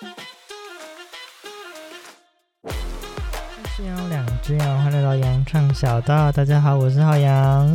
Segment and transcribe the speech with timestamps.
[0.00, 0.04] 一
[3.76, 6.32] 只羊，两只羊，欢迎来到羊唱小道。
[6.32, 7.68] 大家好，我是浩洋。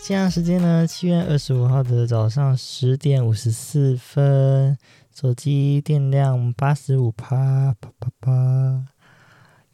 [0.00, 4.78] 现在时间呢，七月二十五号的早上十点五十四分，
[5.12, 8.84] 手机电量八十五趴，啪啪啪。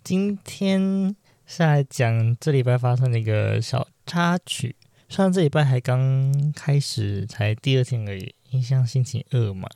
[0.03, 1.15] 今天
[1.45, 4.75] 是来讲这礼拜发生的一个小插曲。
[5.11, 9.69] 虽然这礼拜还刚开始，才第二天而已，印象星期二嘛。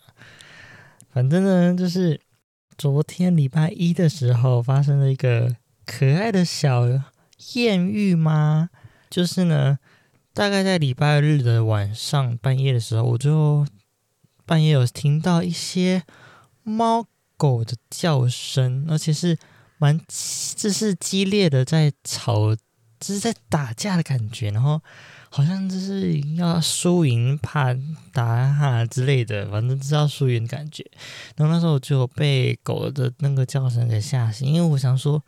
[1.14, 2.21] 反正呢，就是
[2.77, 5.54] 昨天礼拜一的时候发生了一个
[5.87, 6.82] 可爱的小
[7.54, 8.71] 艳遇吗？
[9.09, 9.79] 就是呢。
[10.32, 13.64] 大概在礼拜日的晚上半夜的时候，我就
[14.45, 16.03] 半夜有听到一些
[16.64, 17.07] 猫
[17.37, 19.39] 狗的叫声，而且是
[19.79, 20.01] 蛮
[20.57, 22.57] 这是激烈的在吵，
[23.00, 24.80] 就是在打架的感觉，然后
[25.30, 27.75] 好像就是要输赢，怕
[28.12, 30.84] 打哈之类的，反正知道输赢的感觉。
[31.36, 35.22] 然后那时候我就被狗的那个叫声给吓醒，因为我想说。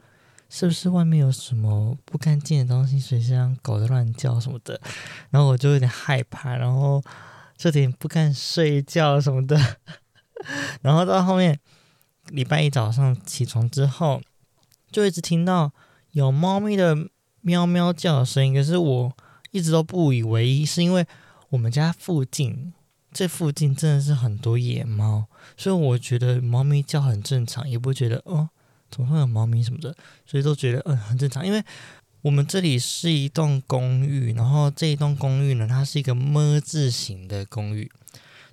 [0.48, 4.80] 是不是外面有什么不干净的东西，所以像狗在乱叫什么的？
[5.30, 7.02] 然后我就有点害怕，然后
[7.56, 9.60] 就点不敢睡觉什么的。
[10.82, 11.58] 然后到后面
[12.28, 14.22] 礼拜一早上起床之后，
[14.92, 15.72] 就一直听到
[16.12, 16.96] 有猫咪的
[17.46, 19.12] 喵喵叫的声音，可是我
[19.52, 21.06] 一直都不以为意，是因为
[21.50, 22.72] 我们家附近
[23.12, 28.50] 这附近真的是很多野猫，所以我觉得猫咪叫很正常，也不觉得哦。
[28.88, 29.94] 怎么会有猫咪什么的，
[30.24, 31.46] 所以都觉得嗯很正常。
[31.46, 31.62] 因为
[32.22, 37.90] 我们这里是一栋公寓，然后这一栋公寓呢，它是一个么字形的公寓。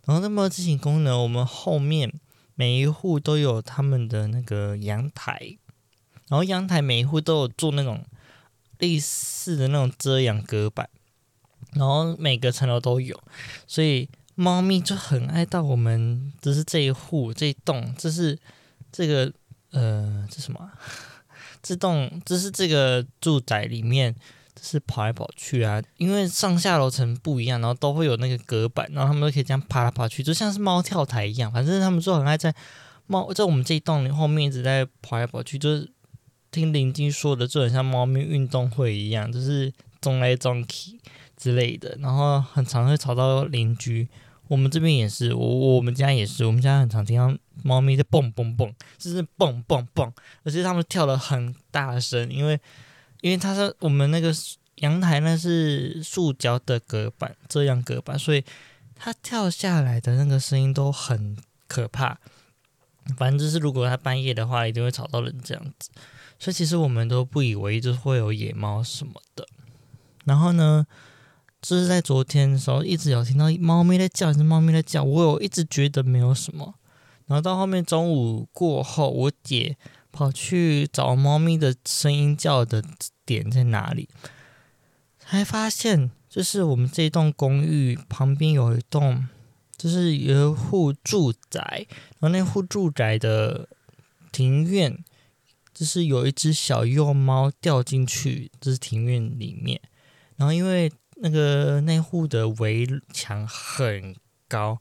[0.05, 2.11] 然后这么字形公寓呢，我们后面
[2.55, 5.57] 每一户都有他们的那个阳台，
[6.29, 8.03] 然后阳台每一户都有做那种
[8.83, 10.89] 类似的那种遮阳隔板，
[11.71, 13.17] 然后每个层楼都有，
[13.65, 18.37] 所以猫咪就很爱到我们，就是这一户这一栋，这是
[18.91, 19.31] 这个。
[19.75, 20.69] 呃，这什么、啊？
[21.63, 24.13] 这栋这是这个住宅里面，
[24.53, 25.81] 就是跑来跑去啊。
[25.97, 31.51] 因为上下楼层不一样，然后都会有那个隔板，然后他们都可以这样爬来爬去，就像是猫跳台一样。
[31.51, 32.53] 反正他们就很爱在
[33.07, 35.91] 猫在我们这一栋后面一直在跑来跑去，就是
[36.53, 40.99] 听邻居说的，就很像猫咪运动会一样，就是撞来撞去
[41.35, 44.07] 之类的，然后很常会吵到邻居。
[44.47, 50.13] 我们这边也是，我我们家也是，我们家很常听到猫咪在蹦蹦蹦，就是蹦蹦蹦，
[50.43, 52.59] 而且它们跳的很大声，因为
[53.21, 54.31] 因为它是我们那个
[54.75, 58.43] 阳台呢是塑胶的隔板，遮阳隔板，所以
[58.95, 61.35] 它跳下来的那个声音都很
[61.67, 62.19] 可怕。
[63.17, 65.89] 反正就是如果它半夜的话，一定会吵到人这样子。
[66.43, 69.47] 所以其实我们都不以为，就是会有野猫什么的。
[70.25, 70.85] 然后呢，
[71.61, 75.05] 就是在昨天的时候，一直有听到猫咪在叫，是猫咪在叫。
[75.05, 76.75] 我有一直觉得没有什么，
[77.27, 79.77] 然后到后面中午过后，我姐
[80.11, 82.83] 跑去找猫咪的声音叫的
[83.25, 84.09] 点在哪里，
[85.17, 89.29] 才发现就是我们这栋公寓旁边有一栋，
[89.77, 91.87] 就是有一户住宅，
[92.19, 93.69] 然后那户住宅的
[94.33, 95.01] 庭院，
[95.73, 99.81] 就是有一只小幼猫掉进去，就是庭院里面，
[100.37, 100.91] 然后因为。
[101.17, 104.13] 那个那户的围墙很
[104.49, 104.77] 高，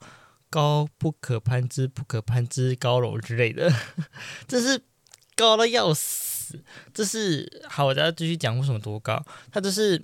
[0.50, 3.72] 高不可攀之，不可攀之高楼之类的，
[4.48, 4.82] 这是
[5.36, 6.58] 高的要死。
[6.92, 9.24] 这是好，我再继续讲为什么多高。
[9.52, 10.02] 它就是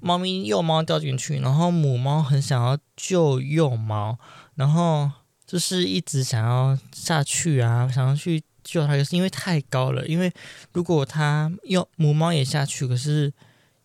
[0.00, 4.18] 猫咪幼猫掉进去，然后母猫很想要救幼猫，
[4.56, 5.12] 然后
[5.46, 10.06] 就是一直想要下去啊，想要去救它，就是因为太高了。
[10.06, 10.32] 因为
[10.72, 13.32] 如果它幼母猫也下去，可是。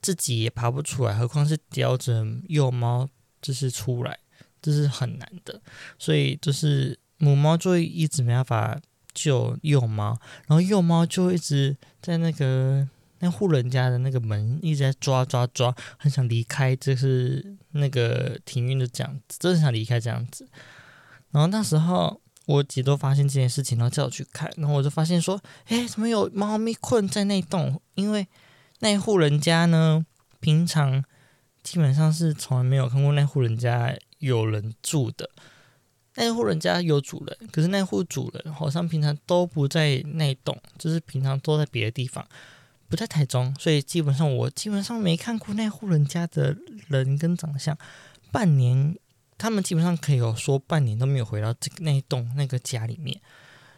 [0.01, 3.09] 自己也爬不出来，何况是叼着幼猫，
[3.41, 4.19] 就是出来，
[4.61, 5.59] 这是很难的。
[5.97, 8.79] 所以就是母猫就一直没办法
[9.15, 10.15] 救幼猫，
[10.45, 20.47] 然后幼猫就一直在那个那户人家的那个门一直在抓抓抓，很想离开，就是那个庭院的这样子，真的想离开这样子。
[21.31, 27.81] 然后那时候我姐都发现这件事情，然后叫我去看，然后我就发现说，诶，怎么有猫咪困在那栋？
[27.95, 28.27] 因为
[28.79, 30.05] 那户人家呢，
[30.39, 31.03] 平常
[31.63, 35.29] 基本上是从来没有看过那户人家有人住的。
[36.17, 42.25] 那户人家有主人，可是那户主人好像平常都不在那栋，就是平常都在别的地方，
[42.87, 46.55] 不在台中，所以基本上我基本上没看过那户人家的
[46.87, 47.77] 人跟长相。
[48.31, 48.97] 半年，
[49.37, 53.19] 他们基本上可以有说半年都没有回到这个那栋那个家里面，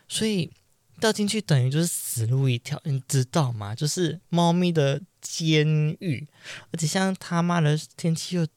[0.08, 0.52] 所以。
[1.00, 3.76] 掉进去等于就是死路一条，你知道吗？
[3.76, 6.28] 就是猫咪的监狱，
[6.72, 8.48] 而且像他妈的天气又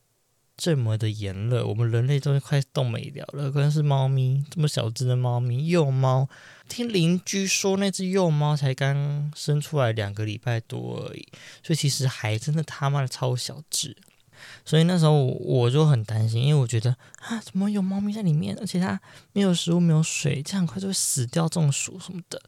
[0.56, 3.52] 这么的炎热，我们人类都快冻没了了。
[3.52, 6.30] 可能是猫咪这么小只的猫咪，幼猫，
[6.66, 11.28] 听邻居说那只幼猫才刚生出来两个礼拜多而已，
[11.62, 13.94] 所以其实还真的他妈的超小只。
[14.64, 16.90] 所以那时候我就很担心，因为我觉得
[17.20, 19.00] 啊，怎么有猫咪在里面，而且它
[19.32, 22.40] 没有食物、没有水，这样快就会死掉、中暑什么的。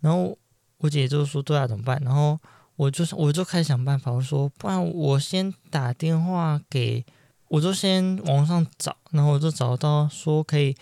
[0.00, 0.36] 然后
[0.78, 2.38] 我姐就说：“对啊，怎么办？”然后
[2.76, 7.04] 我就我就开始想办法，我说：“不然我先打电话给，
[7.48, 10.76] 我就先网上找，然后我就找到说可以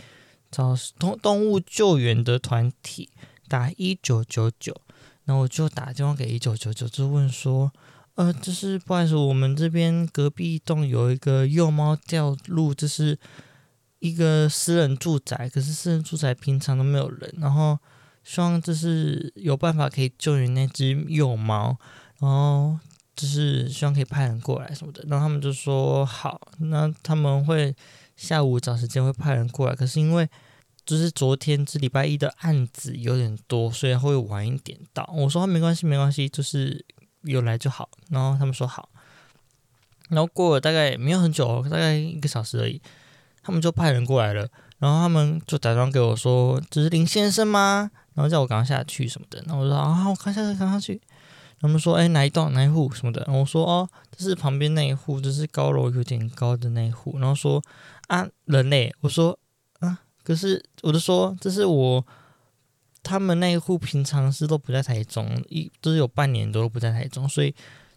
[0.50, 3.10] 找动动物救援的团体，
[3.48, 4.74] 打一九九九，
[5.24, 7.72] 然后我就打电话给一九九九，就问说。”
[8.16, 13.18] 呃，就是不好意思，我们这边隔壁栋有一个幼猫掉入，就是
[13.98, 17.76] 一个私人住宅，可是私人住宅平常都没有人，然后
[18.22, 21.76] 希望就是有办法可以救援那只幼猫，
[22.20, 22.78] 然后
[23.16, 27.74] 就是希望可以派人过来什么的，然后他们就说好，那他们会
[28.14, 30.28] 下午找时间会派人过来，可是因为
[30.86, 35.12] 就是昨天是礼拜一的案子有点多，所以会晚一点到。
[35.16, 36.84] 我说没关系，没关系，就是。
[37.24, 38.88] 有来就好，然后他们说好，
[40.08, 42.80] 然后过了大概没有很久，大概一个小时而已，
[43.42, 44.48] 他们就派人过来了，
[44.78, 51.00] 然后他们就假装给我说：“这是林先生吗？”然后叫我赶快下去什么的，然后我说：“啊，我赶下去，赶下去。”
[51.60, 57.62] 他们说：“哎，哪一栋哪一户什么的？”然后我说：“哦，这是旁边那一户，这是高楼有点高的那一户。”然后说
[58.08, 59.38] ：“啊，人嘞。”我说
[59.80, 62.06] ：“啊，可是我就说这是我。”
[63.04, 67.54] 他们那一户平常是都不在台中，一都是有半年都不在台中，所以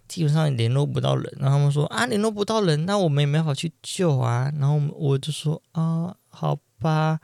[0.08, 1.34] 基本上联络不到人。
[1.40, 4.52] 然后他们说啊，联络不到人，那我们也没法去救啊。
[4.60, 7.20] 然后我就说啊，好吧。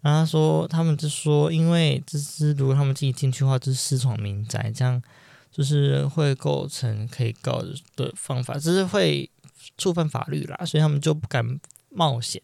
[0.00, 5.02] 然后他说他们就说，因为这是如果他们自己进去的话，就是私闯民宅，这样
[5.50, 7.62] 就是会构成可以告
[7.96, 9.30] 的方法，就是会
[9.76, 11.58] 触犯法律啦，所以他们就不敢
[11.90, 12.40] 冒险。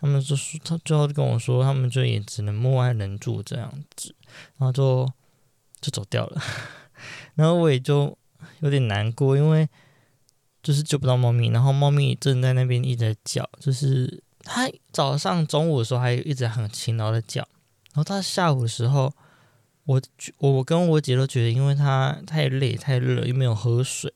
[0.00, 4.14] 他们就说，他最后跟我说，他们就也只能默哀忍住这样子，
[4.58, 5.10] 然后就
[5.80, 6.42] 就走掉了。
[7.34, 8.16] 然后我也就
[8.60, 9.68] 有点难过，因为
[10.62, 17.42] 就是救不到猫咪，然后猫咪正在那边一直在叫，就是它早上、中午的时候还一直很勤劳的叫，
[17.92, 19.12] 然后到下午的时候，
[19.84, 20.00] 我
[20.38, 24.12] 我跟我姐都觉得，因为它太累、太热，又没有喝水。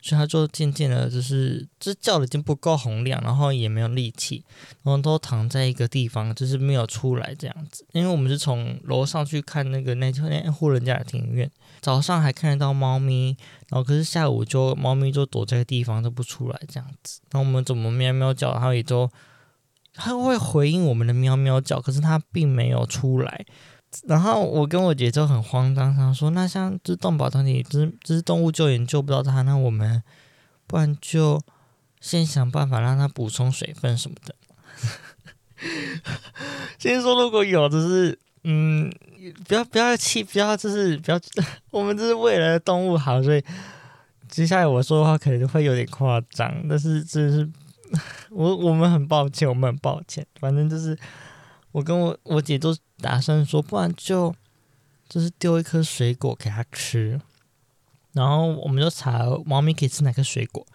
[0.00, 4.44] 所以他就渐渐的，就是这叫的已经不够洪亮，然后也没有力气，
[4.82, 7.84] 然后都躺在一个地方，就是没有出来这样子。
[7.92, 11.50] 因为我们是从楼上去看那个那那户人家的庭院，
[11.80, 13.36] 早上还看得到猫咪，
[13.68, 17.20] 然后可是下午就猫咪就躲在地方都不出来这样子。
[17.32, 19.10] 然后我们怎么喵喵叫，它也都
[19.94, 23.44] 它会回应我们的喵喵叫，可是它并没有出来。
[24.06, 30.02] 然后我跟我姐就很慌张，想说那像这动保团体，这这是动物救援救不到它，那我们
[30.66, 31.42] 不然就
[32.00, 34.34] 先想办法让它补充水分什么的。
[36.78, 38.92] 先说如果有，就是嗯，
[39.46, 41.20] 不要不要气，不要就是不要，
[41.70, 43.42] 我们这是为了动物好，所以
[44.28, 47.48] 接下来我说的话可能会有点夸张，但是这是
[48.30, 50.98] 我我们很抱歉，我们很抱歉，反正就是。
[51.76, 54.34] 我跟我我姐都打算说，不然就
[55.10, 57.20] 就是丢一颗水果给它吃，
[58.14, 60.66] 然后我们就查猫咪可以吃哪个水果，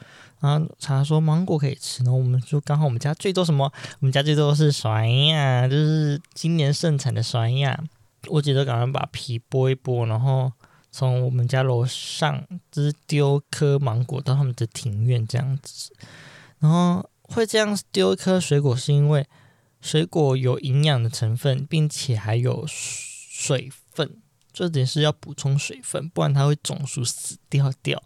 [0.42, 3.74] 然后查说芒果可以吃，然后我们就刚好我们家最多什么？
[4.00, 7.84] 我们家最多是酸呀，就是今年盛产的酸呀。
[8.28, 10.52] 我姐就赶快把皮剥一剥，然后
[10.92, 15.92] 从我们家楼上就是丢颗芒果到他们的庭院这样子，
[16.60, 19.26] 然后会这样丢一颗水果是因为。
[19.82, 24.22] 水果有营养的成分，并且还有水分，
[24.54, 28.02] 这点是要补充水分，不然它会中暑死掉掉。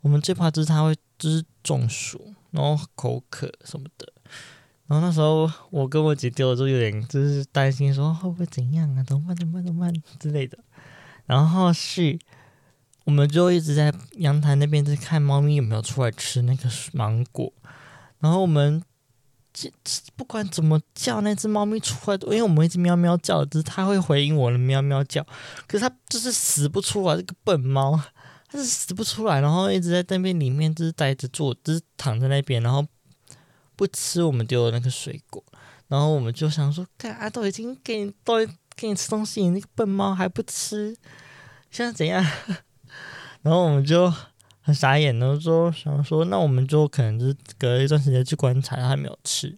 [0.00, 4.12] 我们最怕就是它会就是中暑，然后口渴什么的。
[4.86, 9.02] 然后那时候我跟我姐丢的时候有点就是担心，说会不会怎样啊？
[9.02, 9.36] 怎么办？
[9.36, 9.64] 怎么办？
[9.64, 10.56] 怎么办之类的。
[11.26, 12.16] 然后是，
[13.04, 17.52] 我们就一直在阳台那边在看猫咪有没有出来吃那个芒果。
[18.20, 18.82] 然后我们。
[19.52, 19.70] 这
[20.14, 25.24] 不管怎么叫，那只猫咪出来，因为我们一直喵喵叫，就是它会回应我的喵喵叫，
[25.66, 28.00] 可是它就是死不出来，这个笨猫，
[28.48, 32.86] 它是死不出来，然后一直在那边里面就是待着坐，就是躺在那边，然后
[33.74, 35.42] 不吃我们丢的那个水果，
[35.88, 40.96] 然后我们就想说，看啊，都已经给你都给你吃东西，你那个笨猫还不吃，
[41.70, 42.24] 现在怎样？
[43.42, 44.12] 然后我们就。
[44.68, 49.56] 很傻眼，然后说想说，那我们就可能就是隔一段时间去观察，他没有吃，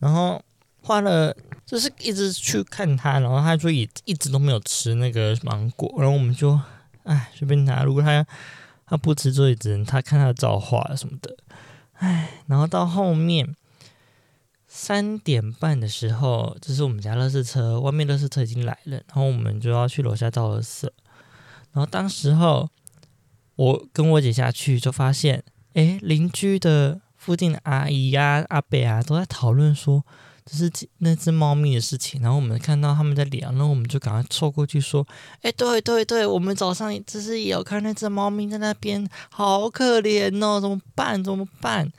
[0.00, 0.42] 然后
[0.82, 1.32] 花了
[1.64, 6.58] 就是一直去看他，然后他就也一直都没有吃那个芒果，然后我们就
[7.04, 8.26] 哎随便拿，如果他
[8.84, 11.36] 他不吃，就只能他看他造化什么的，
[11.92, 13.54] 唉，然后到后面
[14.66, 20.90] 三点半的时候，就是我们家垃圾车，外面垃圾车已经来了，然后我们就要去楼下倒垃圾。
[21.70, 22.68] 然后当时候
[23.56, 25.42] 我跟我姐下去，就发现，
[25.74, 30.04] 哎，邻居的附近的阿姨、啊、阿伯啊，都在讨论说。
[30.48, 35.04] 就是那只猫咪的事情，然后我们看到他们在聊，然后我们就赶快凑过去说
[35.42, 41.24] ：“哎，对对对，我们早上就是有看那只猫咪在那边，好可怜哦，怎么办？
[41.24, 41.90] 怎么办？”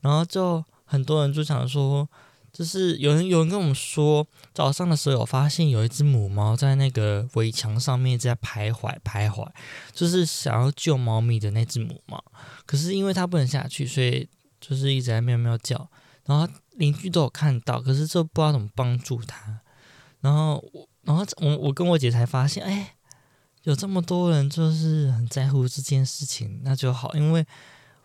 [0.00, 2.08] 然后就很多人就想说，
[2.52, 9.46] 就是有人有人跟我们说，早上的时候有发现有一只母猫在那个围墙上面在徘徊徘徊，
[9.92, 12.22] 就是想要救猫咪的那只母猫，
[12.66, 14.28] 可是因为它不能下去，所以
[14.60, 15.90] 就是一直在喵喵叫，
[16.26, 16.46] 然后。
[16.76, 19.60] 邻居都有看到，可是就不知道怎么帮助它。
[20.20, 22.94] 然后我，然后我，我跟我姐才发现，哎，
[23.64, 27.12] 有这么多人就是很在乎这件事情，那就好。
[27.14, 27.44] 因为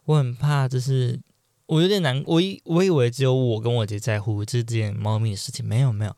[0.04, 1.18] 我很怕，就是
[1.67, 6.15] 我有点难，我以我以为只有我跟我姐在乎这件猫咪的事情，没有没有，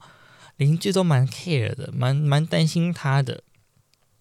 [0.58, 3.44] 邻居都蛮 care 的，蛮蛮担心他的。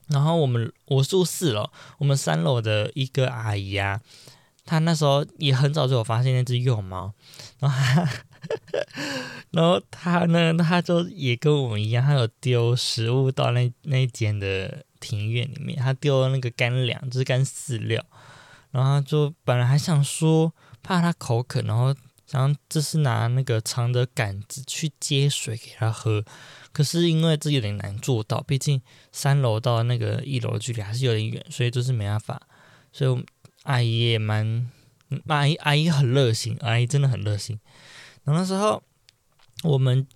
[0.08, 4.00] 然后我们我住四楼，我们三楼的一个阿姨啊。
[4.68, 7.12] 她那时候也很早就有发现那只幼猫，
[7.60, 8.10] 然后她，
[9.52, 18.04] 然后她呢，她就也跟我们一样，她有丢食物到那那间的庭院里面，她丢了那个干粮，就是干饲料，
[18.72, 20.52] 然后就本来还想说
[20.86, 21.94] 怕它口渴，然后
[22.26, 26.24] 想就是拿那个长的杆子去接水给它喝，
[26.72, 28.80] 可是因为这有点难做到，毕竟
[29.12, 32.40] 三楼到那个一楼的距离还是有点远，所以就是没办法，
[32.92, 33.26] 所以。
[33.66, 34.70] 阿姨也蛮，
[35.26, 37.58] 阿姨阿姨很热心，阿姨真的很热心。
[38.22, 38.80] 然后那时候
[39.64, 40.06] 我们，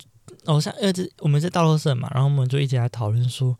[0.45, 3.59] 偶像儿子我们在倒垃圾嘛，然后我们就一直在讨论说，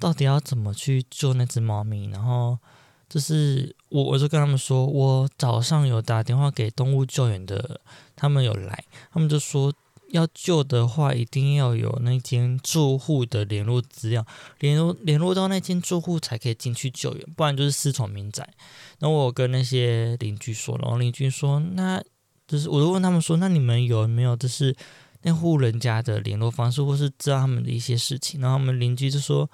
[0.00, 2.06] 到底要怎么去救那只猫咪。
[2.06, 2.58] 然后
[3.08, 7.80] 就是我我就跟他们说，我早上有打电话给动物救援的，
[8.14, 9.72] 他们有来，他们就说。
[10.10, 14.24] 要救的话，一定要有那间住户的联络资料，
[14.60, 18.48] 联络联络到那间住户才可以进去救援，不然就是私闯民宅。
[19.00, 22.00] 那我跟那些邻居说，然后邻居说，那
[22.46, 24.74] 就是我就问他们说，那你们有没有就是
[25.22, 28.40] 那户人家的联络方式，或是知道他们的一些事情？
[28.40, 29.50] 然后我们邻居就说，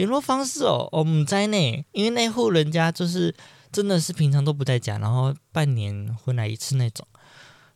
[0.00, 3.34] 联络方式哦，我们在内，因为那户人家就是
[3.70, 7.06] 真的是平常都不在家，然后半年回来一次那种。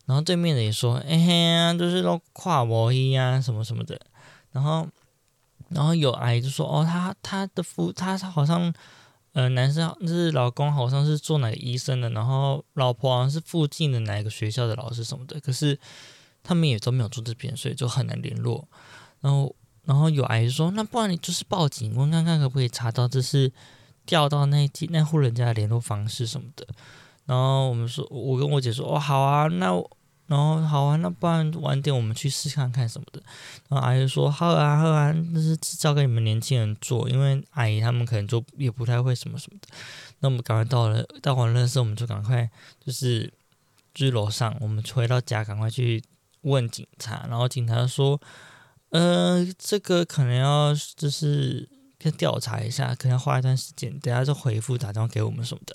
[0.07, 4.00] 然后对面的也说：“哎呀，就是都跨模衣啊，什么什么的。”
[4.52, 4.88] 然后，
[5.69, 8.73] 然后有阿姨就说：“哦，他他的夫，他好像，
[9.35, 15.38] 呃，男生就是老公，好像是做哪个医生的，然后老婆好像是附近的哪个学校的老师什么的。
[15.40, 15.78] 可是
[16.43, 18.66] 他们也都没有住这边，所以就很难联络。
[19.21, 19.54] 然后，
[19.85, 23.53] 然后有阿姨说：‘那不然你就是报警，问看看可不可以查到，就是
[24.07, 26.67] 调到那几那户人家的联络方式什么的。’”
[27.26, 29.67] 然后我们说，我跟我姐说，哦，好啊，那
[30.26, 33.23] 然后好啊，那不然晚点我们去试看看什么的。
[33.69, 39.69] 然后阿姨说，好啊，好啊，那是交给你们年轻人做，因为阿姨他们可能就也不太会什么什么的。
[40.21, 42.49] 那我们赶快到了，到完的时，我们就赶快
[42.85, 43.33] 就是
[43.95, 46.03] 去楼上，我们回到家，赶快去
[46.43, 47.26] 问警察。
[47.29, 48.21] 然后警察说，
[48.95, 51.69] 呃，这个可能要就是。
[52.01, 55.75] 先调查一下，可能要花一段时间，等下就回复打电话给我们什么的。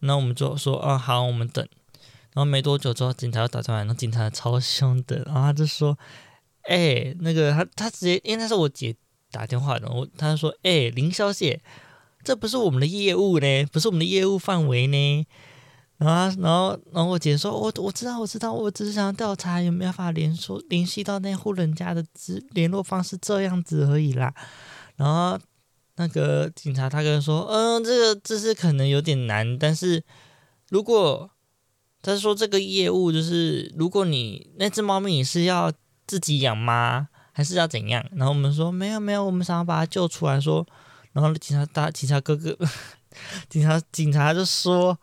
[0.00, 1.66] 那我们就说，啊，好，我们等。
[2.34, 5.98] 然后没多久之后，警察又打电话，然后警察超凶的，然后他就说，
[6.64, 8.94] 哎、那个他他直接，因为那是我姐
[9.30, 11.58] 打电话的，我他就说，哎、欸，林小姐，
[12.22, 15.26] 这不是我们的业务呢，不是我们的业务范围呢。
[16.00, 24.34] 然后，然后，然后我姐说，我我知道，我知道，我只是想要调查有没有法联络联系到那户人家的资联络方式这样子而已啦。
[24.96, 25.38] 然后。
[25.96, 30.02] 那个警察大哥说：“嗯，这个这是可能有点难，但是
[30.70, 31.30] 如果
[32.00, 35.70] 他说这个业务就是，如果你那只猫咪你是要
[36.06, 37.08] 自己养吗？
[37.32, 40.66] 还是要怎样？”然后我们说：“没有没有，我们想要把它救出来。”说，
[41.12, 42.56] 然后警察大警察哥哥，
[43.50, 44.98] 警察警察就说：“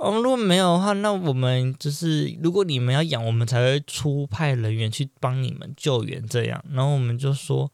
[0.00, 7.70] 哦，如果没有的话，那我们就是如果你们要养，我们才会出派人员去帮你们救援这样。”然后我们就说。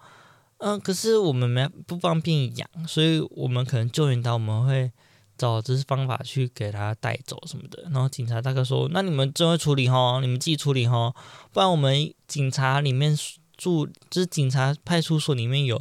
[0.59, 4.91] 嗯，可是我们没不方便养，所以我们可能救援到，我们会
[5.37, 7.83] 找这些方法去给他带走什么的。
[7.93, 11.15] 然后警察大哥说：“那你们真会处理哈，你们自己处理哈，
[11.53, 13.15] 不然我们警察里面
[13.59, 15.77] 住，就是警察派出所里面有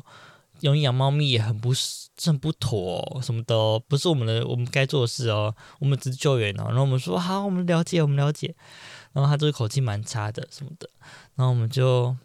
[0.62, 8.56] 容易养猫咪也很不是很不妥，什么的，不是我们的我们该做的事哦，我们只是救援哦。”然后我们说：“好，我们了解，我们了解。”
[9.14, 10.90] 然后他这个口气蛮差的什么的，
[11.36, 12.16] 然后我们就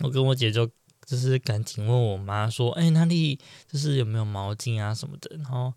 [0.00, 0.68] 我跟我姐就。
[1.04, 5.74] 就是赶紧问我妈说：“哎，哪里就是有没有毛巾啊什么的？”然后，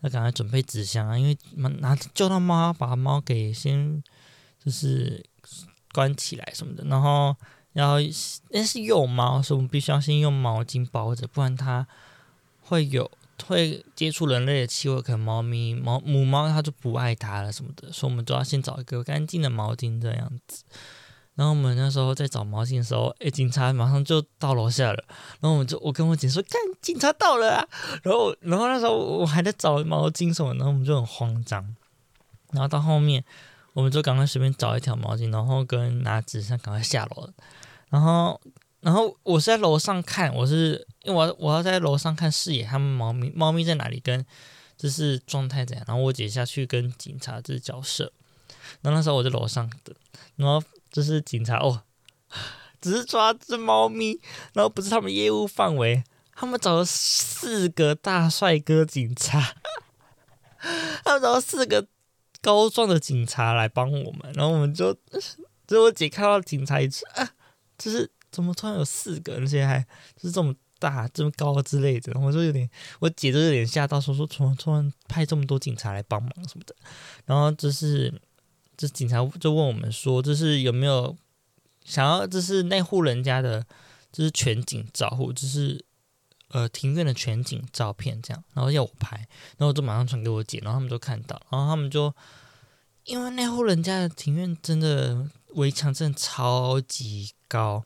[0.00, 1.36] 要赶快准备纸箱啊，因为
[1.80, 4.02] 拿救到猫，把猫给先
[4.58, 5.22] 就是
[5.92, 7.36] 关起来什么的，然后
[7.72, 7.96] 然后
[8.50, 11.86] 那是幼猫，所以我们必须要先用毛巾包着，不然它
[12.60, 13.10] 会有
[13.46, 20.64] 会接触人类的气味，可能猫咪猫母猫它就不爱它了什么的，所以我们都要先找一个干净的毛巾这样子。
[21.34, 25.02] 然后我们那时候在找毛巾的时候，诶，警察马上就到楼下了。
[25.40, 27.66] 然后我们就，我跟我姐说：“看，警察到了啊！”
[28.04, 31.74] 然后，然后那时候我还在找毛巾什么，然后我们就很慌张。
[32.50, 33.24] 然后到后面，
[33.72, 37.28] 我们就赶快随便找一条毛巾，然后跟拿纸箱赶快下楼。
[37.90, 38.40] 然后，
[38.80, 44.24] 然后我是在楼上看，我是因为我我要在楼上看视野，他们猫咪猫咪在哪里，跟
[44.76, 45.84] 就是状态怎样。
[45.88, 48.12] 然后我姐下去跟警察就是交涉。
[48.80, 49.94] 然后那时候我在楼上等，
[50.36, 50.62] 然后。
[50.92, 51.84] 就是警察哦，
[52.78, 54.20] 只是抓只猫咪，
[54.52, 59.54] 然后不是他们业务范围，他们找了四个大帅哥警察，
[61.02, 61.86] 他们找了四个
[62.42, 64.94] 高壮的警察来帮我们，然后我们就，
[65.66, 67.30] 就我姐看到警察一次啊，
[67.78, 69.80] 就是怎么突然有四个，而且还
[70.16, 72.68] 就是这么大、这么高之类的，我就有点，
[73.00, 76.74] 我姐就有点吓到，说说突然突然派这么多警察来帮忙什么的，
[77.24, 78.12] 然后就是。
[78.74, 81.14] 这警察就问我们说：“就是有没有
[81.84, 82.26] 想要？
[82.26, 83.64] 就是那户人家的，
[84.10, 85.84] 就是全景照，或者是
[86.52, 88.44] 呃庭院的全景照片这样。
[88.54, 92.14] 然后要我拍，然后我就马上传给我姐，然后他们就看到，然后他们就
[93.04, 97.84] 因为那户人家的庭院真的围墙真的超级高，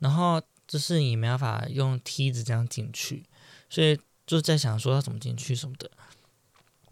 [0.00, 3.24] 然后就是你没办法用梯子这样进去，
[3.68, 5.90] 所以就在想说要怎么进去什么的，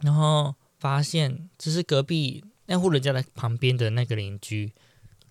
[0.01, 4.71] 然后发现这是隔壁。”那户人家的旁边的那个邻居，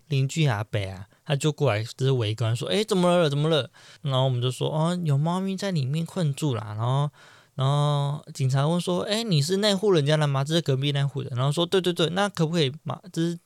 [0.08, 3.30] 邻居阿伯啊，他就过来就是围观说：“哎，怎么了？
[3.30, 3.70] 怎么了？”
[4.04, 7.10] 然后我们就说：“哦，有猫咪在里面困住了。”然后，
[7.56, 10.44] 然后警察问说：“哎，你是那户人家的吗？
[10.44, 13.00] 这是隔壁那户的。”然后说：“对对对，那可不可以嘛？
[13.12, 13.38] 就是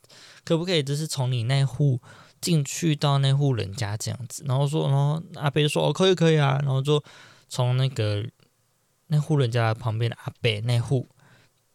[0.43, 0.83] 可不可以？
[0.83, 1.99] 就是从你那户
[2.39, 7.03] 进去到那户人家这样子？”然后说：“然后阿伯就说：‘哦，可以可以啊。’然后就
[7.49, 8.23] 从那个
[9.07, 11.09] 那户人家旁边的阿伯那户，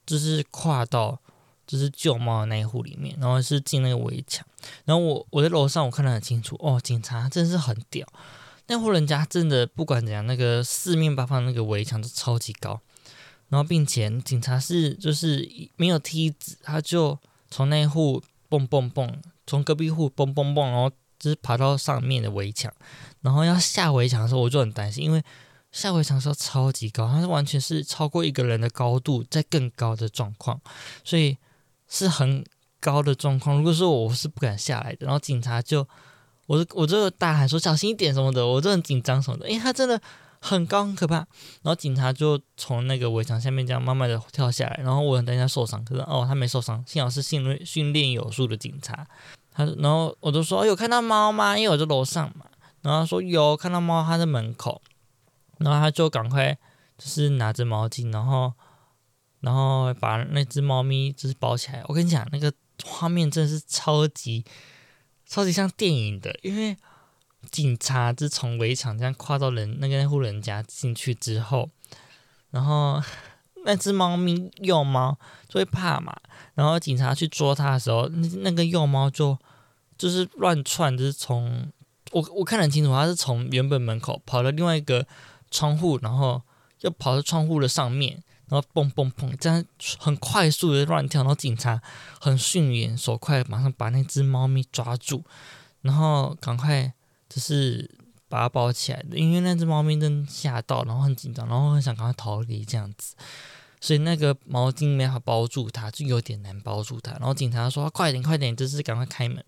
[0.06, 1.20] 就是跨到。”
[1.66, 4.46] 就是救猫的那一户里面，然后是进那个围墙，
[4.84, 8.06] 然后我我在楼上我看得很清楚哦，警察真的是很屌，
[8.68, 12.80] 那户人家真的不管怎样，那个四面八方那个围墙都超级高，
[13.48, 17.18] 然后并且警察是就是没有梯子，他就
[17.50, 22.72] 从那一户蹦蹦蹦，从隔壁户蹦蹦蹦，然后就是爬到上面的围墙，
[23.22, 25.20] 然后要下围墙的时候我就很担心，因为
[25.72, 30.60] 下围墙的时候超级高，它是完全是超过一个人的高度，在更高的状况，
[31.02, 31.36] 所以。
[31.88, 32.44] 是很
[32.80, 35.86] 高的状况，如果说我是不敢下来的，然后警察就，
[36.46, 40.00] 我就我就大喊说小心一点什么的，我就很紧张什么的，因为他真的
[40.40, 41.26] 很高很可怕，然
[41.64, 49.06] 后警察就从那个围墙下面这样慢慢的跳下来，然后我很担心他受伤，可是哦他没受伤，幸好是训练训练有素的警察，
[49.52, 51.56] 他然后我就说有看到猫吗？
[51.56, 52.46] 因为我在楼上嘛，
[52.82, 54.80] 然后他说有看到猫，他在门口，
[55.58, 56.56] 然后他就赶快
[56.98, 58.52] 就是拿着毛巾，然后。
[59.46, 61.80] 然后把那只猫咪就是包起来。
[61.86, 62.52] 我跟你讲，那个
[62.84, 64.44] 画面真的是超级
[65.24, 66.76] 超级像电影的，因为
[67.52, 71.70] 警察是从围墙这样跨到人那个那户人家进去之后，
[72.50, 73.00] 然后
[73.64, 75.16] 那只猫咪幼猫
[75.48, 76.12] 就会怕嘛，
[76.54, 79.38] 然后警察去捉它的时候，那那个幼猫就
[79.96, 81.70] 就是乱窜，就是从
[82.10, 85.06] 我我看得很清楚，它是从原本门口跑到另外一个
[85.52, 86.42] 窗户，然后
[86.80, 88.24] 又跑到窗户的上面。
[88.48, 89.64] 然后蹦蹦蹦，这样
[89.98, 91.82] 很快速的乱跳，然后警察
[92.20, 95.24] 很迅眼手快，马上把那只猫咪抓住，
[95.82, 96.92] 然后赶快
[97.28, 97.90] 就是
[98.28, 103.16] 把它包起来，因为那只猫咪真吓到，然后很紧张，然后很想赶快逃离这样子，
[103.80, 107.10] 所以那个毛巾没法包住它，就有点难包住它。
[107.14, 109.44] 然后警察说：“快点，快点，就是赶快开门，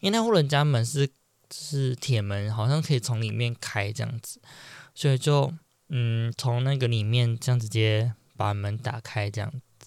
[0.00, 1.08] 因为那户人家门是
[1.54, 4.40] 是铁门，好像可以从里面开这样子，
[4.92, 5.52] 所以就
[5.88, 9.86] 嗯，从那个里面这样直接。”把门打开，这样子，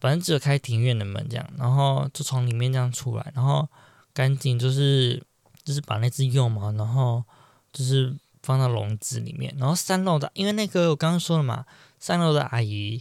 [0.00, 3.68] 反正只有开庭院的门这样，然后就从里面这样出来，然后
[4.12, 5.22] 赶紧就是
[5.62, 7.22] 就是把那只幼猫，然后
[7.72, 8.12] 就是
[8.42, 11.64] 放到笼子里面，然后三楼的，因为那个我刚刚说了嘛，
[12.00, 13.00] 三楼的阿姨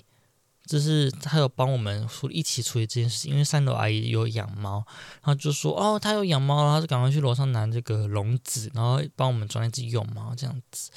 [0.63, 4.85] 就是她有帮我们处一起处理这件事情，因为三楼阿姨有养猫，
[5.23, 10.91] 然后就说哦，她有养猫，然后就赶快去楼上拿这个笼子，然后帮我们装那只幼猫这样子。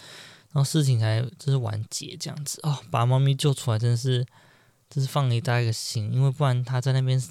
[0.52, 4.26] 然后事情才就是完结这样子哦，把猫咪救出来真的是，
[4.88, 7.22] 就是放了一大一个心，因为不然它在那边，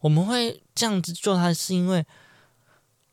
[0.00, 2.04] 我们会这样子救它，是因为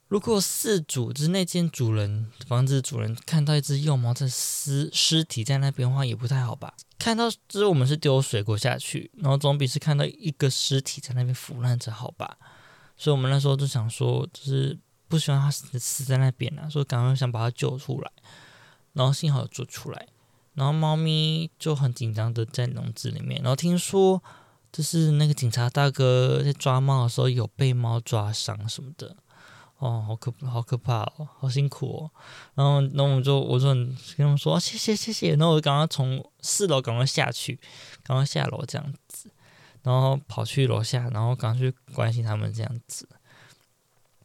[0.08, 6.74] 如果四主就是那间主人房子主人看到一只幼猫在尸尸体在那边的话，也不太好吧？
[7.00, 12.38] 看到就是我们是丢水果下去，然后总比是看到一个尸体在那边腐烂着好吧？
[12.98, 18.12] 所以我们那时候就想说，就是不希望它死死在那边啊，所以赶快想把它救出来。
[18.95, 20.08] 然后幸好有救出来，
[20.55, 23.39] 然后猫咪就很紧张的在笼子里面。
[23.43, 24.23] 然后听说
[24.71, 29.15] 就是那个警察大哥在抓猫的时候有被猫抓伤什么的。
[29.77, 32.12] 哦，好可好可怕哦，好辛苦哦。
[32.53, 35.31] 然后，那我们就我就跟他们说谢谢谢谢。
[35.36, 37.60] 然后我赶快从四楼赶快下去，
[38.01, 39.29] 赶快下楼这样子，
[39.84, 43.08] 然后跑去楼下，然后赶快去关心他们这样子。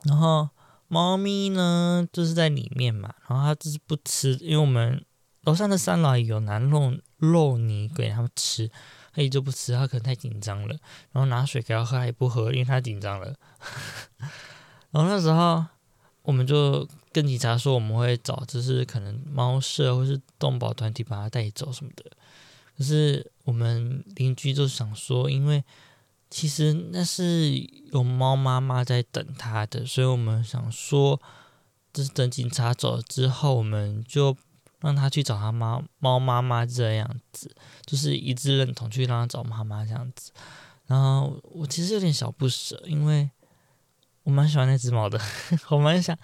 [0.05, 0.49] 然后
[0.93, 5.05] 猫咪呢，就是在里面嘛，然后它就是不吃，因为我们
[5.43, 8.69] 楼上的三老有拿肉肉泥给它们吃，
[9.15, 10.77] 它也就不吃，它可能太紧张了。
[11.13, 13.33] 然后拿水给它喝，它也不喝，因为它紧张了。
[14.91, 15.65] 然后那时候，
[16.23, 22.05] 我们就跟警察说，我们会找，就是可能猫舍或是动保团体把它带走什么的。
[22.77, 25.63] 可是我们邻居就想说，因为
[26.31, 27.59] 其实那是
[27.93, 31.21] 有猫妈妈在等它的，所以我们想说，
[31.93, 34.37] 就是等警察走了之后，我们就
[34.79, 40.33] 让它去找它妈猫妈妈这样子，就是一致认同去让它找妈妈这样子。
[40.87, 43.29] 然后我其实有点小不舍，因为。
[44.23, 45.19] 我蛮喜欢那只猫的，
[45.71, 46.17] 我蛮想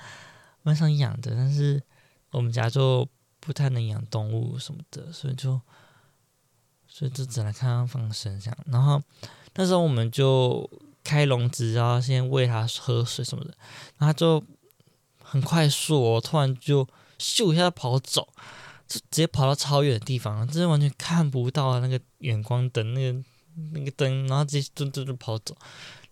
[0.62, 1.83] 蛮想养的，但是
[2.31, 3.09] 我们家就
[3.40, 5.59] 不太能养动物什么的，所以就
[6.96, 8.59] 所以就只能看它放生这样。
[8.72, 9.02] 然后
[9.56, 10.66] 那时候我们就
[11.04, 13.52] 开笼子，然后先喂它喝水什么的，
[13.98, 14.42] 然后它就
[15.22, 18.26] 很快速哦，突然就咻一下跑走，
[18.88, 23.22] 就直接跑到超远的地方，就是完全看不到那个远光灯那个
[23.72, 25.54] 那个灯，然后直接就就就跑走，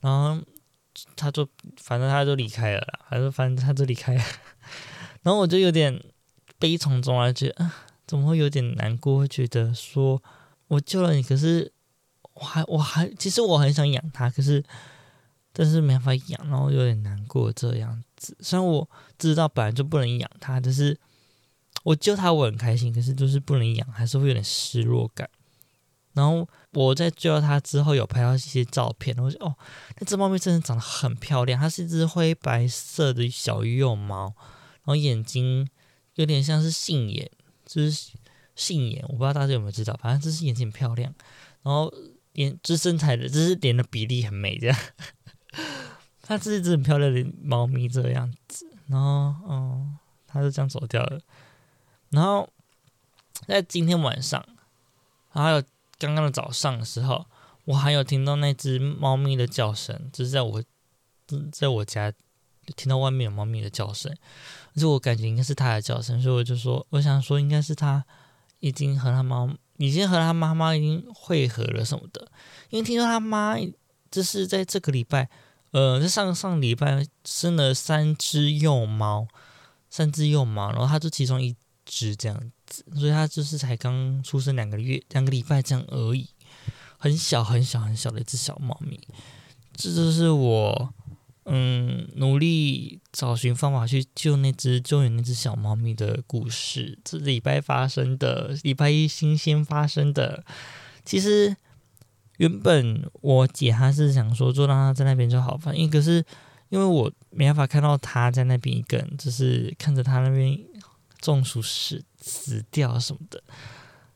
[0.00, 0.42] 然后。
[1.16, 1.44] 他就
[1.76, 4.22] 反正他就离开了啦，还是反正他就离开了，
[5.22, 6.00] 然后我就有点
[6.56, 7.74] 悲从中来，觉得啊，
[8.06, 9.18] 怎么会有点难过？
[9.18, 10.22] 会觉得说
[10.68, 11.70] 我救了你，可是
[12.35, 14.62] 我还我还其实我很想养它，可是
[15.53, 18.37] 但是没法养，然后有点难过这样子。
[18.40, 20.98] 虽然我知道本来就不能养它，但是
[21.83, 25.29] 我救它我很开心，可是就是不能养，还是会有点失落感。
[26.14, 29.55] 然后我在救它之后，有拍到一些照片，我说哦，
[29.98, 34.33] 那只猫咪真的长得很漂亮，它是一只灰白色的小幼猫，
[34.85, 35.68] 然后眼睛
[36.14, 37.29] 有点像是杏眼，
[37.66, 38.12] 就是
[38.56, 41.14] 杏眼，我不知道大家有没有知道，反正就是眼睛很漂亮，
[41.62, 41.92] 然后
[42.32, 44.78] 眼这身材的，就是脸的比例很美，这样，
[46.22, 51.20] 它是一只很漂亮的猫咪这个样子，然后嗯，它就这样走掉了，
[52.10, 52.48] 然后
[53.46, 54.44] 在今天晚上
[55.28, 55.62] 还有。
[55.96, 57.24] 刚刚的早上的时候，
[57.66, 60.62] 我还有听到那只猫咪的叫声，就是在我，
[61.52, 62.12] 在我家
[62.74, 64.12] 听到外面有猫咪的叫声，
[64.74, 68.04] 而且我感觉应该是它的叫声，所以我就说，我想说应该是它
[68.64, 72.27] 已经和他猫，已经和他妈妈已经汇合了什么的，
[72.70, 73.57] 因为听说他妈
[74.11, 75.29] 就是在这个礼拜，
[75.72, 79.29] 呃，在上上礼拜生了三只幼猫，
[79.90, 82.83] 三只幼猫，然后它就其中一只这样子。
[82.94, 86.27] 所以它就是才刚出生两个月，两个礼拜这样而已，
[86.96, 88.98] 很小很小很小的一只小猫咪。
[89.77, 90.94] 这就是我
[91.46, 96.98] 嗯努力找寻方法去救那只救援那只小猫咪的故事。
[97.04, 100.44] 这礼拜发生的，礼拜一新鲜发生的。
[101.04, 101.57] 其实
[102.38, 106.24] 原本我姐她是想说，就让它在那边就好，反正可是
[106.68, 110.59] 因为我没办法看到它在那边一个人，就是看着它那边。
[111.20, 113.42] 中暑死死掉什么的，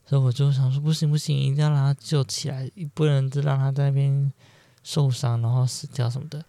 [0.04, 4.30] 所以我就想说不行不行，一定要让他救起来，不能就让他在那边
[4.82, 6.44] 受伤然后死掉什么的。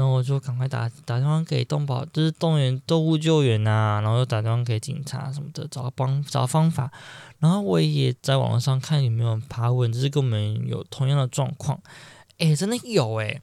[0.00, 6.90] 然后我就赶快打打电话给动保，就是动员动物救援啊，然后又打电话给警察什么的，找帮找方法。
[7.38, 11.78] 然后我也在网上看有没有人爬文，就是跟我们有同样的状况。
[12.38, 13.42] 诶，真的有诶，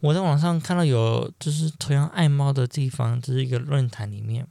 [0.00, 4.46] 我在网上看到有就是同样爱猫的地方，就是一个论坛里面。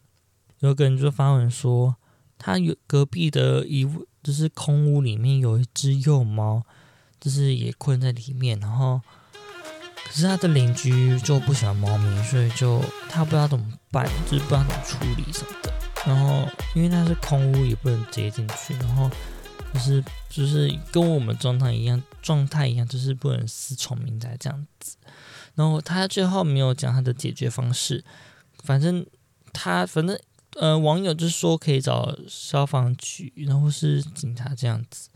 [0.59, 1.95] 有个人就发文说，
[2.38, 3.89] 他有隔壁的一
[4.21, 6.62] 就是空屋里面有一只幼猫，
[7.19, 9.01] 就是也困在里面，然后
[10.10, 15.72] 可是他的邻居就不喜欢猫咪，所以就他不知道怎么办，就是不知道怎么处理什么的。
[16.06, 16.45] 然后
[16.76, 19.10] 因为他是空屋，也不能直接进去，然后
[19.74, 24.98] 就是就是跟我们状态一样，状态一样，就是不能私闯民宅这样子。
[25.56, 28.04] 然后他最后没有讲他的解决方式，
[28.63, 29.06] 反正
[29.54, 30.19] 他反正。
[30.60, 35.08] 呃，网友就说可以找消防局，然后是警察这样子。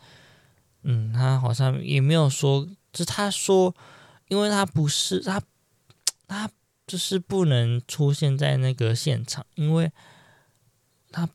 [0.84, 3.75] 嗯，他好像也没有说，就他说，
[4.33, 5.39] 因为他不是他，
[6.27, 6.49] 他
[6.87, 9.91] 就是不能出现在那个现场，因为
[11.11, 11.29] 他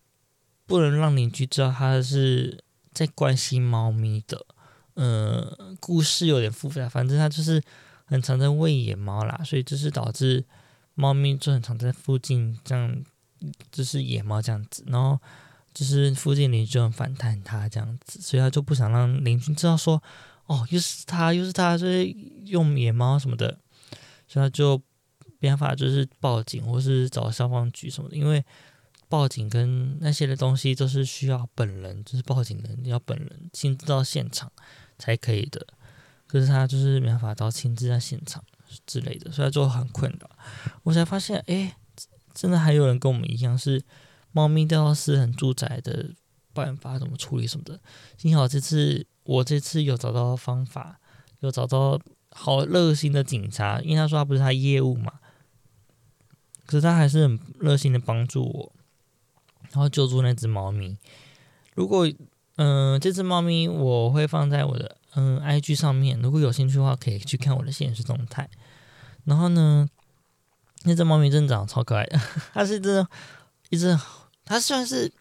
[0.66, 4.44] 不能让邻居知道他是在关心猫咪的，
[4.94, 7.62] 呃，故事有点复杂，反正他就是
[8.04, 10.44] 很常在喂野猫啦，所以就是导致
[10.96, 13.04] 猫咪就很常在附近这样，
[13.70, 15.20] 就是野猫这样子，然后
[15.72, 20.02] 就是附近邻居很反弹他这样子，所以他就不想让邻居知道说，
[20.48, 22.04] 哦，又是他，又是他，就是
[22.44, 23.58] 用野猫什么的，
[24.26, 24.76] 所以他就
[25.38, 28.44] 没办法，就是报警或是找消防局什么的，因为。
[29.10, 34.52] 报警跟那些的东西都是需要本人，就是报警人要本人亲自到现场
[34.98, 35.66] 才可以的。
[36.26, 38.44] 可是他就是没办法到亲自在现场
[38.84, 40.28] 之类的，所以就很困扰。
[40.82, 41.74] 我才发现，哎，
[42.34, 43.82] 真的还有人跟我们一样是
[44.30, 46.10] 猫咪掉到私人住宅的
[46.52, 47.80] 办法怎么处理什么的。
[48.18, 50.98] 幸好这次我这次有找到方法，
[51.40, 55.12] 有找到好热心的警察，因为他说他不是他业务嘛，
[56.64, 58.72] 可是他还是很热心的帮助我。
[59.70, 60.96] 然后救助那只猫咪。
[61.74, 62.10] 如果
[62.56, 68.48] 嗯、这只猫咪我会放在我的嗯 IG 上面，如果有兴趣的话，可以去看我的现实动态。
[69.24, 69.86] 然后呢，
[70.84, 72.18] 那只猫咪真的长得超可爱 的，
[72.54, 73.06] 它是一只
[73.68, 73.96] 一只，
[74.46, 75.12] 它算是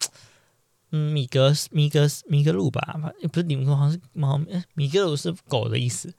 [0.90, 2.98] 嗯米格米格米格鲁吧，
[3.32, 4.40] 不是米格鲁，好像是猫。
[4.74, 6.12] 米格鲁是狗的意思，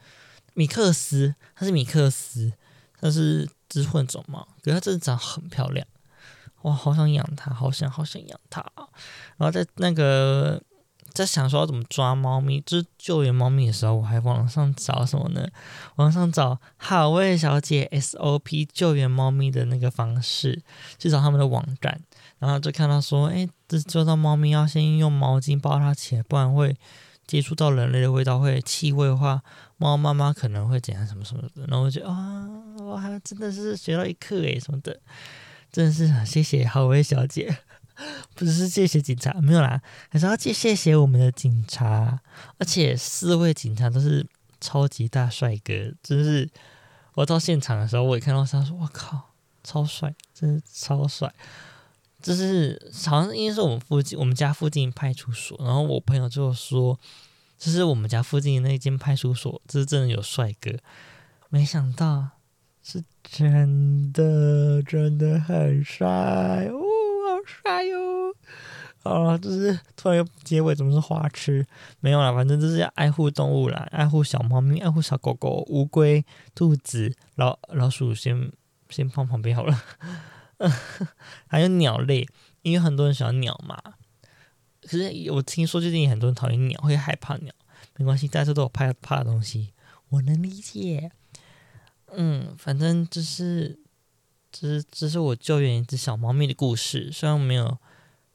[0.53, 2.53] 米克斯它是米克斯，
[2.99, 5.86] 它是只混种猫，可是它真的长很漂亮。
[6.62, 8.62] 我好想养它，好想好想养它！
[9.38, 10.62] 然后在那个
[11.13, 15.47] 在想说要怎么抓猫咪，就是救援猫咪的时候，我还网上找什么呢？
[15.95, 20.62] 网上找好味小姐 SOP 救援猫咪的那个方式，
[20.97, 22.01] 去找他们的网站，
[22.39, 26.75] 然后就看到说，哎，这救到猫咪要先用毛巾包它起来，不然会
[27.28, 29.41] 接触到人类的味道，会气味的话，
[29.78, 31.65] 猫妈妈可能会怎样什么什么的。
[31.67, 32.47] 然后我就啊，
[32.80, 34.99] 我还真的是学到一课诶，什么的。
[35.71, 37.56] 真的是谢谢好威小姐，
[38.34, 42.19] 不是谢谢警察，没有啦，还是要谢谢谢我们的警察，
[42.58, 44.25] 而且四位警察都是
[44.60, 46.49] 超级大帅哥，真是
[47.13, 49.30] 我到现场的时候，我也看到他说，我靠，
[49.63, 51.32] 超帅，真是超帅，
[52.21, 56.99] 就是好像因为是我们附近，我们家附近派出所，然后我朋友就说，
[57.58, 60.71] 这是我们家附近那间派出所，这是真的有帅哥，
[61.49, 62.29] 没想到。
[62.82, 66.08] 是真的，真的很帅
[66.71, 68.34] 哦，好帅哟！
[69.03, 71.67] 啊，就是突然结尾怎么是花痴？
[71.99, 78.51] 没有啦，反正就是要爱护动物啦，爱护小猫咪，爱护小狗狗、乌龟、兔子、老老鼠，先
[78.89, 79.79] 先放旁边好了。
[81.47, 82.27] 还有鸟类，
[82.61, 83.81] 因为很多人喜欢鸟嘛。
[84.81, 87.53] 可是我听说最近很多人讨厌鸟，会害怕鸟。
[87.97, 89.73] 没关系，大家都有怕怕的东西，
[90.09, 91.11] 我能理解。
[92.11, 93.79] 嗯，反正就是，
[94.51, 97.11] 这是这是我救援一只小猫咪的故事。
[97.11, 97.77] 虽然没有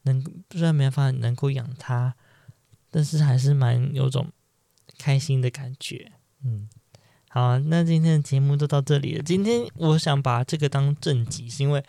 [0.03, 2.15] 能，虽然没办法能够养它，
[2.91, 4.31] 但是还是蛮有种
[4.99, 6.13] 开心的感觉。
[6.45, 6.69] 嗯，
[7.31, 9.23] 好，那今天的节目就到这里了。
[9.23, 11.83] 今天我想把这个当正集，是因为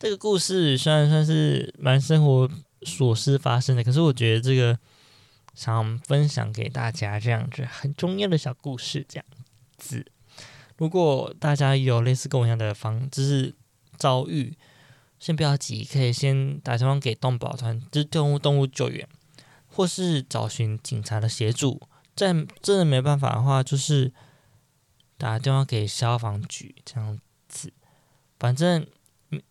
[0.00, 4.78] 这个故事虽然算是蛮生活琐事发生的，可是我觉得这个
[5.52, 9.26] 想分享给大家这样子很重要的小故事，这样
[9.76, 10.06] 子。
[10.78, 13.54] 如果大家有类似跟我一样的方，就是
[13.98, 14.56] 遭遇，
[15.18, 19.06] 先不要急，可以先打电话给动保团，就是动物动物救援，
[19.68, 21.78] 或是找寻警察的协助。
[22.16, 22.32] 再
[22.62, 24.10] 真的没办法的话，就是
[25.18, 27.70] 打电话给消防局这样子。
[28.38, 28.86] 反正，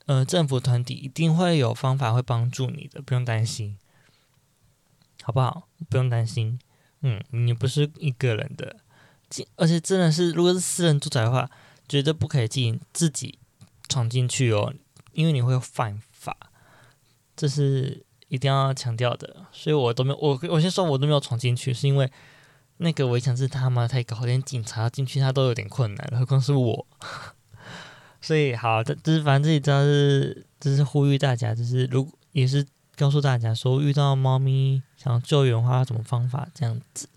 [0.07, 3.77] 呃，政府团体一定会有方法会帮助你的，不用担心，
[5.23, 5.69] 好不好？
[5.89, 6.59] 不用担心，
[7.01, 8.77] 嗯，你不是一个人的。
[9.29, 11.49] 进而且真的是，如果是私人住宅的话，
[11.87, 13.39] 绝对不可以进自己
[13.87, 14.73] 闯进去哦，
[15.13, 16.35] 因为你会犯法，
[17.35, 19.45] 这是一定要强调的。
[19.51, 22.11] 所以我都没有，我我先说我都没有闯进去，是因为
[22.77, 26.87] 那个围墙是他妈太高，连警察进去他都有点困难，何况是我。
[28.21, 37.07] 所以好，这这是反正这里主要是，这是呼吁大家，就是如也是告诉大家说，遇到猫咪想要救援的话，要怎么方法这样子。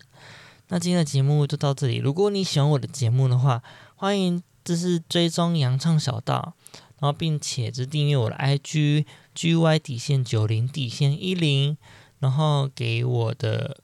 [0.69, 1.97] 那今天的节目就到这里。
[1.97, 3.61] 如果你喜欢我的节目的话，
[3.95, 6.53] 欢迎就是追踪杨唱小道，
[6.99, 11.77] 然后并且就订阅我的 IG GY 底线九零底线一零，
[12.19, 13.77] 然后给我的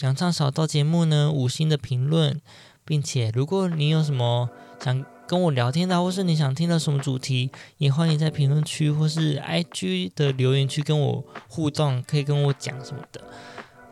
[0.00, 2.40] 杨唱小道节目呢五星的评论，
[2.84, 4.48] 并且如果你有什么
[4.82, 13.20] 想跟我聊天的，或是你想听到什么主题，也欢迎在评论区或是 IG 的留言区跟我互动，可以跟我讲什么的，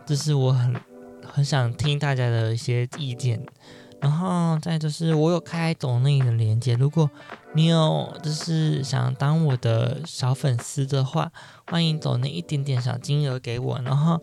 [0.07, 0.75] 这是我很。
[1.35, 3.43] 很想听大家的一些意见，
[4.03, 7.09] 然后再就是我有开抖内的连接，如果
[7.55, 11.33] 你有就是想当我的小粉丝的话，
[11.69, 14.21] 欢迎抖内一点点小金额给我，然后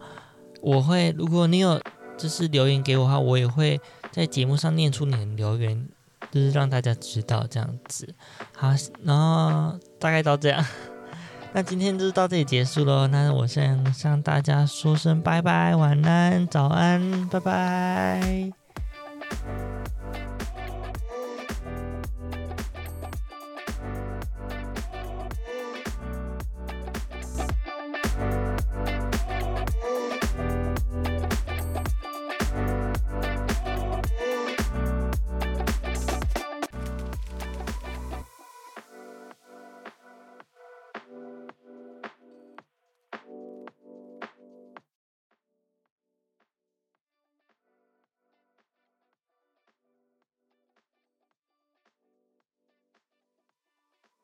[0.62, 1.82] 我会，如果你有
[2.16, 5.90] 就是留言给我的话，我也会在节目上念出你的留言，
[6.32, 8.14] 就是让大家知道这样子。
[8.56, 8.70] 好，
[9.04, 10.66] 然后大概到这样，
[11.54, 13.08] 那今天就到这里结束喽。
[13.08, 18.52] 那我先向大家说声拜拜，晚安，早安，拜拜。